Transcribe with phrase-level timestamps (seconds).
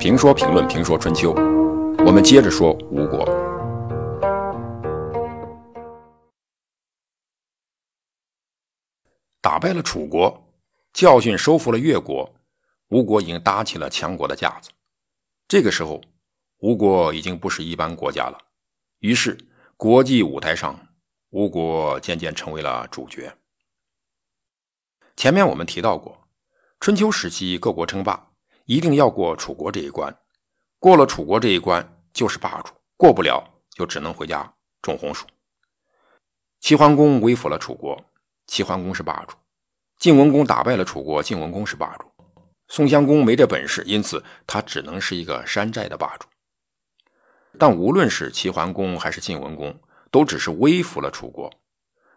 [0.00, 1.34] 评说评论评说春秋，
[2.06, 3.22] 我们接着说吴国。
[9.42, 10.42] 打败了楚国，
[10.94, 12.34] 教训收复了越国，
[12.88, 14.70] 吴国已经搭起了强国的架子。
[15.46, 16.00] 这个时候，
[16.60, 18.38] 吴国已经不是一般国家了。
[19.00, 19.36] 于是，
[19.76, 20.80] 国际舞台上，
[21.28, 23.30] 吴国渐渐成为了主角。
[25.14, 26.26] 前面我们提到过，
[26.80, 28.29] 春秋时期各国称霸。
[28.70, 30.16] 一定要过楚国这一关，
[30.78, 33.42] 过了楚国这一关就是霸主，过不了
[33.74, 34.48] 就只能回家
[34.80, 35.26] 种红薯。
[36.60, 38.00] 齐桓公威服了楚国，
[38.46, 39.34] 齐桓公是霸主；
[39.98, 42.06] 晋文公打败了楚国，晋文公是霸主；
[42.68, 46.28] 宋襄公没这本事，因此他只能是一个山寨的霸主。
[47.58, 49.76] 但无论是齐桓公还是晋文公，
[50.12, 51.52] 都只是威服了楚国。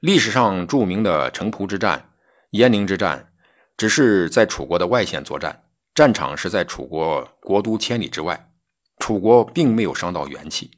[0.00, 2.12] 历史上著名的城濮之战、
[2.50, 3.32] 鄢陵之战，
[3.78, 5.62] 只是在楚国的外线作战。
[5.94, 8.50] 战场是在楚国国都千里之外，
[8.98, 10.72] 楚国并没有伤到元气，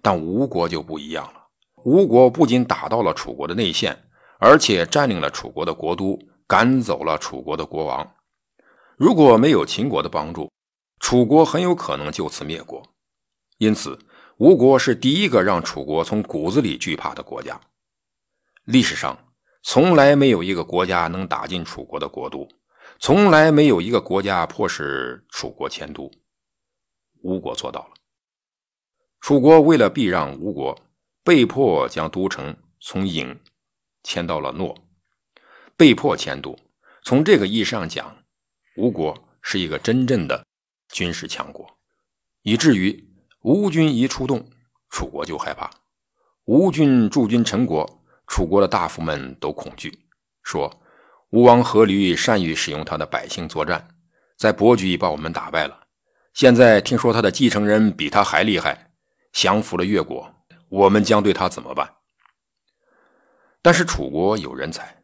[0.00, 1.48] 但吴国就不一样了。
[1.84, 4.04] 吴国不仅打到了楚国的内线，
[4.38, 8.14] 而且占领了楚国的国都，赶走了楚国的国王。
[8.96, 10.50] 如果没有秦国的帮助，
[10.98, 12.82] 楚国很有可能就此灭国。
[13.58, 13.98] 因此，
[14.38, 17.60] 吴国是第一个让楚国从骨子里惧怕的国家。
[18.64, 19.18] 历史上
[19.62, 22.48] 从来没有一个国家能打进楚国的国都。
[23.00, 26.10] 从来没有一个国家迫使楚国迁都，
[27.22, 27.94] 吴国做到了。
[29.20, 30.76] 楚国为了避让吴国，
[31.22, 33.38] 被迫将都城从郢
[34.02, 34.76] 迁到了诺，
[35.76, 36.58] 被迫迁都。
[37.04, 38.24] 从这个意义上讲，
[38.76, 40.44] 吴国是一个真正的
[40.88, 41.78] 军事强国，
[42.42, 43.08] 以至于
[43.42, 44.50] 吴军一出动，
[44.90, 45.70] 楚国就害怕。
[46.46, 50.06] 吴军驻军陈国，楚国的大夫们都恐惧，
[50.42, 50.82] 说。
[51.30, 53.86] 吴王阖闾善于使用他的百姓作战，
[54.38, 55.78] 在伯举把我们打败了。
[56.32, 58.92] 现在听说他的继承人比他还厉害，
[59.32, 60.26] 降服了越国，
[60.70, 61.96] 我们将对他怎么办？
[63.60, 65.02] 但是楚国有人才，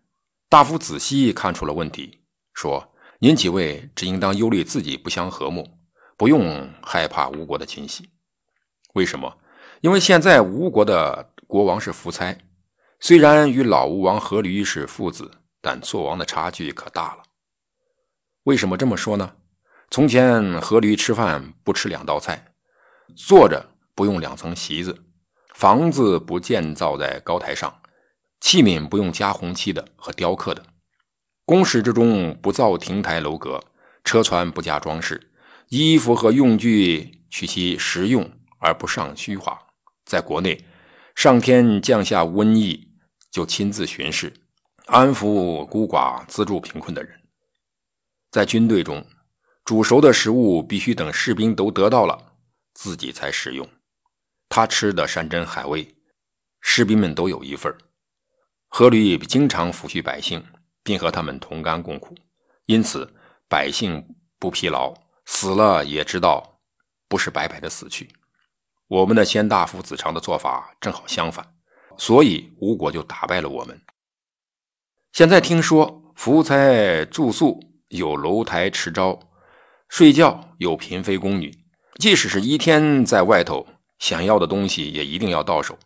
[0.48, 2.22] 大夫子西看出了问题，
[2.54, 5.68] 说：“您几位只应当忧虑自己不相和睦，
[6.16, 8.08] 不用害怕吴国的侵袭。
[8.94, 9.36] 为什么？
[9.82, 12.34] 因为现在吴国的国王是夫差，
[12.98, 15.30] 虽然与老吴王阖闾是父子。”
[15.64, 17.22] 但做王的差距可大了。
[18.42, 19.36] 为什么这么说呢？
[19.90, 22.52] 从前阖闾吃饭不吃两道菜，
[23.16, 25.04] 坐着不用两层席子，
[25.54, 27.80] 房子不建造在高台上，
[28.40, 30.62] 器皿不用加红漆的和雕刻的，
[31.46, 33.62] 宫室之中不造亭台楼阁，
[34.04, 35.32] 车船不加装饰，
[35.70, 39.58] 衣服和用具取其实用而不上虚华。
[40.04, 40.66] 在国内，
[41.14, 42.90] 上天降下瘟疫，
[43.30, 44.34] 就亲自巡视。
[44.86, 47.18] 安抚孤寡、资助贫困的人，
[48.30, 49.02] 在军队中，
[49.64, 52.36] 煮熟的食物必须等士兵都得到了，
[52.74, 53.66] 自己才食用。
[54.46, 55.96] 他吃的山珍海味，
[56.60, 57.74] 士兵们都有一份
[58.68, 60.44] 阖闾经常抚恤百姓，
[60.82, 62.14] 并和他们同甘共苦，
[62.66, 63.10] 因此
[63.48, 64.06] 百姓
[64.38, 64.92] 不疲劳，
[65.24, 66.60] 死了也知道
[67.08, 68.10] 不是白白的死去。
[68.86, 71.56] 我们的先大夫子长的做法正好相反，
[71.96, 73.80] 所以吴国就打败了我们。
[75.14, 79.20] 现在听说夫差住宿有楼台池沼，
[79.88, 81.56] 睡觉有嫔妃宫女，
[82.00, 83.64] 即使是一天在外头，
[84.00, 85.78] 想要的东西也一定要到手，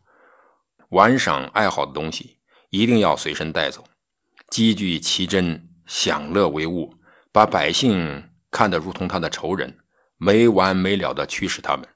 [0.88, 2.38] 玩赏爱好的东西
[2.70, 3.84] 一定要随身带走，
[4.48, 6.94] 积聚奇珍，享乐为物，
[7.30, 9.76] 把百姓看得如同他的仇人，
[10.16, 11.86] 没完没了的驱使他们。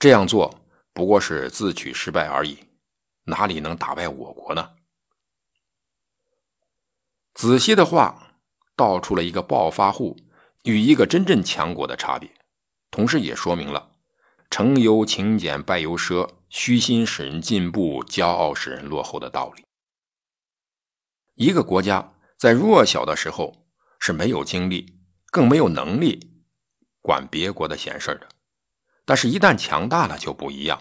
[0.00, 0.52] 这样做
[0.92, 2.58] 不过是自取失败而已，
[3.26, 4.68] 哪里能打败我国呢？
[7.34, 8.38] 子细的话
[8.76, 10.16] 道出了一个暴发户
[10.62, 12.30] 与一个真正强国的差别，
[12.90, 13.90] 同时也说明了
[14.50, 19.64] “成由勤俭，败由奢”，虚心使人进步，骄傲使人落后的道理。
[21.34, 23.66] 一个国家在弱小的时候
[23.98, 26.44] 是没有精力，更没有能力
[27.02, 28.28] 管别国的闲事的；
[29.04, 30.80] 但是，一旦强大了就不一样，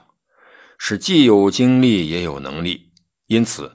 [0.78, 2.94] 是既有精力也有能力。
[3.26, 3.74] 因此，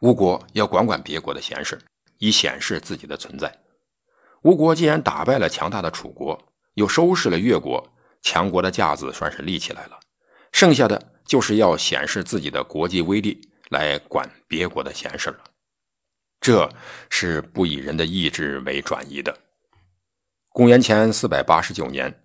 [0.00, 1.80] 吴国要管管别国的闲事
[2.18, 3.52] 以显示自己的存在。
[4.42, 7.92] 吴国既然打败了强大的楚国，又收拾了越国，
[8.22, 9.98] 强国的架子算是立起来了。
[10.52, 15.40] 剩下的就是要显示自己的国际威力，来管别国的闲事了。
[16.40, 16.70] 这
[17.10, 19.36] 是不以人的意志为转移的。
[20.50, 22.22] 公元前四百八十九年，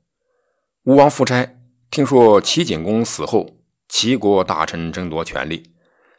[0.83, 1.57] 吴王夫差
[1.89, 3.57] 听说齐景公死后，
[3.89, 5.73] 齐国大臣争夺权力，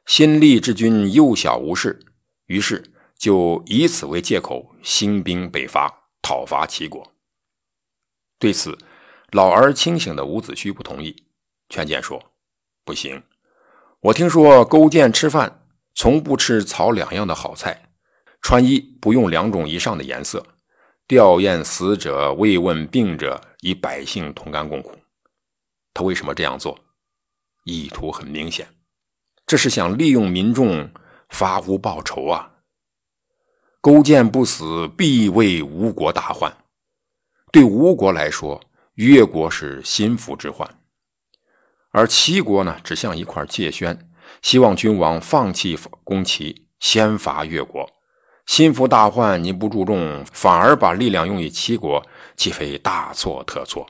[0.07, 2.05] 新立之君幼小无事，
[2.47, 2.83] 于是。
[3.25, 7.15] 就以此为借口，兴兵北伐，讨伐齐国。
[8.39, 8.77] 对此，
[9.31, 11.25] 老而清醒的伍子胥不同意，
[11.71, 12.23] 劝谏说
[12.85, 13.23] ：“不行，
[14.01, 17.89] 我听说勾践吃饭从不吃草两样的好菜，
[18.43, 20.47] 穿衣不用两种以上的颜色，
[21.07, 24.99] 吊唁死者、慰问病者，与百姓同甘共苦。
[25.95, 26.79] 他为什么这样做？
[27.65, 28.69] 意图很明显，
[29.47, 30.93] 这是想利用民众
[31.31, 32.51] 发屋报仇啊！
[33.85, 36.51] 勾践不死，必为吴国大患。
[37.53, 38.59] 对吴国来说，
[38.95, 40.67] 越国是心腹之患，
[41.91, 44.11] 而齐国呢，只像一块界轩，
[44.41, 47.87] 希望君王放弃攻齐，先伐越国。
[48.47, 52.03] 心腹大患，你不注重，反而把力量用于齐国，
[52.39, 53.87] 岂非大错特错？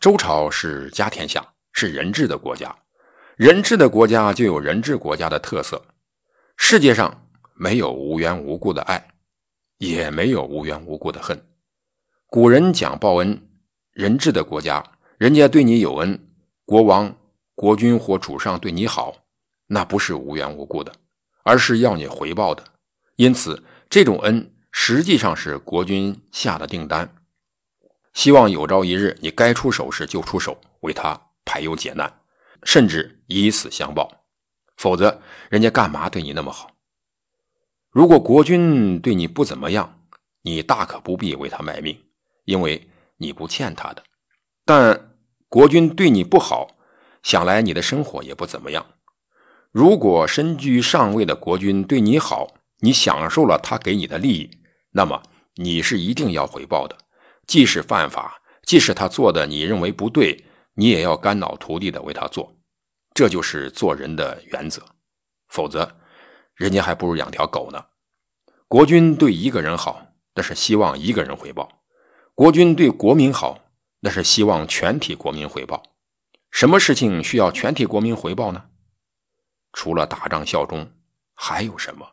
[0.00, 2.74] 周朝是家天下，是人治的国家，
[3.36, 5.84] 人治的国家就有人治国家的特色。
[6.64, 9.08] 世界上没有无缘无故的爱。
[9.78, 11.44] 也没有无缘无故的恨。
[12.28, 13.48] 古人讲报恩，
[13.90, 14.80] 人治的国家，
[15.18, 16.32] 人家对你有恩，
[16.64, 17.14] 国王、
[17.56, 19.12] 国君或主上对你好，
[19.66, 20.92] 那不是无缘无故的，
[21.42, 22.62] 而是要你回报的。
[23.16, 27.12] 因此，这种恩实际上是国君下的订单，
[28.14, 32.20] 希望有朝一日你该出手时就出手，为他排忧解难，
[32.62, 34.21] 甚至以死相报。
[34.76, 35.20] 否则，
[35.50, 36.70] 人家干嘛对你那么好？
[37.90, 40.00] 如果国君对你不怎么样，
[40.42, 41.96] 你大可不必为他卖命，
[42.44, 42.88] 因为
[43.18, 44.02] 你不欠他的。
[44.64, 45.14] 但
[45.48, 46.76] 国君对你不好，
[47.22, 48.86] 想来你的生活也不怎么样。
[49.70, 54.50] 如果身居上位的国君对你好，你享受了他给你的利益，
[54.92, 55.22] 那么
[55.56, 56.96] 你是一定要回报的。
[57.46, 60.44] 即使犯法，即使他做的你认为不对，
[60.74, 62.54] 你也要肝脑涂地的为他做。
[63.14, 64.82] 这就是做人的原则。
[65.48, 65.96] 否则，
[66.54, 67.84] 人家还不如养条狗呢。
[68.68, 71.68] 国君对一个人好，那是希望一个人回报；
[72.34, 73.58] 国君对国民好，
[74.00, 75.82] 那是希望全体国民回报。
[76.50, 78.64] 什么事情需要全体国民回报呢？
[79.74, 80.90] 除了打仗效忠，
[81.34, 82.06] 还有什么？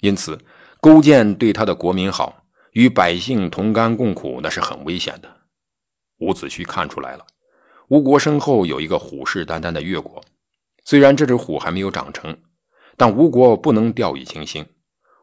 [0.00, 0.44] 因此，
[0.80, 5.42] 勾践对他的国民好，与百姓同甘共苦，那是很危险的。
[6.18, 7.26] 伍子胥看出来了，
[7.92, 10.24] 吴国身后有一个虎视眈眈的越国，
[10.82, 12.34] 虽然这只虎还没有长成。
[12.96, 14.64] 但吴国不能掉以轻心，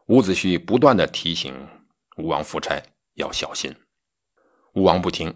[0.06, 1.52] 伍子胥不断的提醒
[2.16, 2.80] 吴王夫差
[3.14, 3.74] 要小心。
[4.74, 5.34] 吴王不听。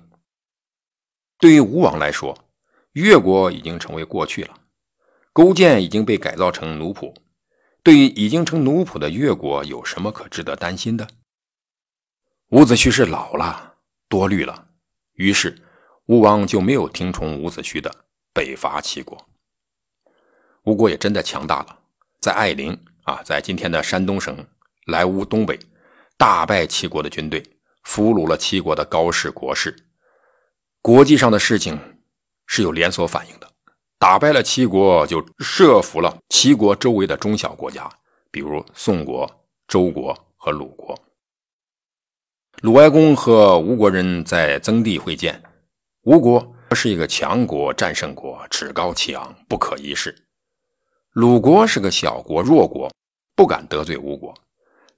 [1.40, 2.38] 对于吴王来说，
[2.92, 4.54] 越国已经成为过去了，
[5.32, 7.12] 勾践已经被改造成奴仆。
[7.82, 11.08] 对于已经成奴仆的越国，有什么可值得担心的？
[12.50, 13.74] 伍子胥是老了，
[14.08, 14.68] 多虑了，
[15.14, 15.63] 于是
[16.06, 17.90] 吴王就没有听从伍子胥的
[18.32, 19.26] 北伐齐国。
[20.64, 21.78] 吴国也真的强大了。
[22.20, 24.46] 在艾陵啊，在今天的山东省
[24.86, 25.58] 莱芜东北，
[26.16, 27.42] 大败齐国的军队，
[27.82, 29.74] 俘虏了齐国的高氏国士。
[30.82, 31.78] 国际上的事情
[32.46, 33.50] 是有连锁反应的，
[33.98, 37.90] 打败了齐国，就设伏了齐国周围的中小国家，
[38.30, 40.98] 比如宋国、周国和鲁国。
[42.60, 45.42] 鲁哀公和吴国人在曾地会见，
[46.04, 50.14] 吴国是一个强国、战胜国，趾高气昂，不可一世。
[51.12, 52.92] 鲁国是个小国弱国，
[53.34, 54.34] 不敢得罪吴国，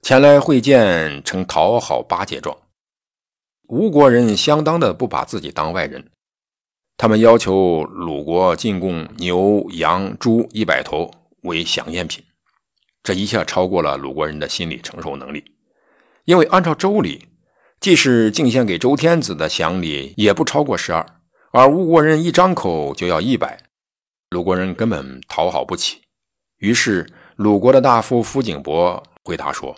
[0.01, 2.57] 前来会见，呈讨好巴结状。
[3.69, 6.11] 吴国人相当的不把自己当外人，
[6.97, 11.09] 他们要求鲁国进贡牛、羊、猪一百头
[11.43, 12.21] 为享宴品，
[13.01, 15.45] 这一下超过了鲁国人的心理承受能力。
[16.25, 17.29] 因为按照周礼，
[17.79, 21.05] 即使进献给周天子的祥礼也不超过十二，
[21.51, 23.59] 而吴国人一张口就要一百，
[24.29, 26.01] 鲁国人根本讨好不起。
[26.57, 29.75] 于是，鲁国的大夫夫景伯回答说：“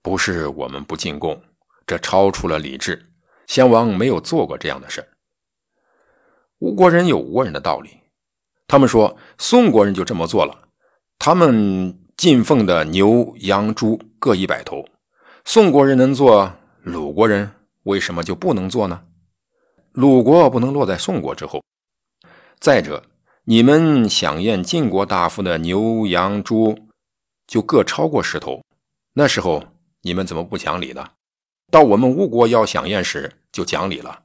[0.00, 1.42] 不是我们不进贡，
[1.84, 3.10] 这超出了礼制。
[3.48, 5.08] 先王没有做过这样的事
[6.60, 7.90] 吴国人有吴国人的道理，
[8.68, 10.68] 他们说宋国人就这么做了，
[11.18, 14.86] 他们进奉的牛、羊、猪各一百头。
[15.44, 17.50] 宋国人能做，鲁国人
[17.84, 19.06] 为什么就不能做呢？
[19.92, 21.64] 鲁国不能落在宋国之后。
[22.58, 23.04] 再者。”
[23.44, 26.78] 你们享宴晋国大夫的牛羊猪，
[27.44, 28.62] 就各超过十头。
[29.14, 29.64] 那时候
[30.02, 31.04] 你们怎么不讲理呢？
[31.68, 34.22] 到我们吴国要享宴时就讲理了。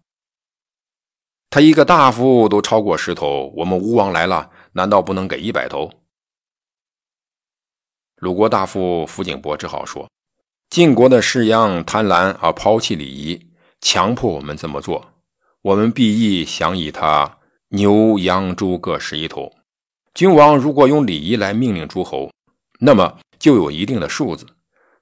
[1.49, 5.89] 他一个大夫都超过十头，我们吴王来了，难道不能给一百头？
[8.17, 10.07] 鲁国大夫福景伯只好说
[10.69, 13.47] ：“晋国的士鞅贪婪而抛弃礼仪，
[13.81, 15.13] 强迫我们这么做，
[15.61, 17.33] 我们必亦想以他。”
[17.71, 19.51] 牛羊猪各十一头，
[20.13, 22.31] 君王如果用礼仪来命令诸侯，
[22.79, 24.45] 那么就有一定的数字；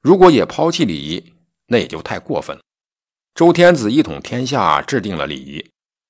[0.02, 1.34] 如果也抛弃礼仪，
[1.68, 2.64] 那也就太过分了。
[3.36, 5.64] 周天子一统天下，制定了礼仪，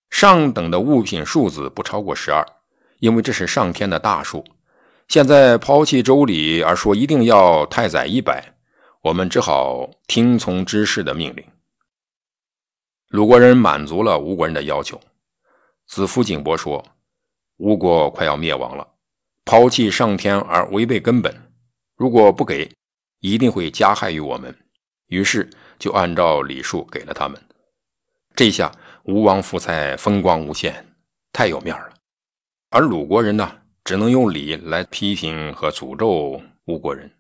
[0.10, 2.46] 上等的物品数字不超过十二，
[3.00, 4.46] 因为这是上天的大数。
[5.10, 8.55] 现在抛弃周礼而说一定要太宰一百，
[9.06, 11.46] 我们只好听从知事的命令。
[13.10, 15.00] 鲁国人满足了吴国人的要求。
[15.86, 16.84] 子夫景伯说
[17.58, 18.88] ：“吴国快要灭亡了，
[19.46, 21.32] 抛弃上天而违背根本，
[21.96, 22.68] 如果不给，
[23.20, 24.58] 一定会加害于我们。”
[25.10, 25.48] 于是
[25.78, 27.40] 就按照礼数给了他们。
[28.36, 28.72] 这下
[29.04, 30.84] 吴王夫差风光无限，
[31.32, 31.94] 太有面了。
[32.72, 37.12] 而鲁国人呢，只能用礼来批评和诅咒吴国人。